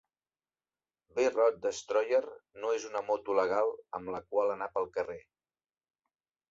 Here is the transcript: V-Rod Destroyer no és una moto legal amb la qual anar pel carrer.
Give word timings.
V-Rod 1.19 1.59
Destroyer 1.65 2.23
no 2.63 2.73
és 2.79 2.89
una 2.91 3.05
moto 3.11 3.37
legal 3.43 3.73
amb 4.01 4.13
la 4.17 4.27
qual 4.33 4.57
anar 4.59 4.71
pel 4.79 4.93
carrer. 4.99 5.21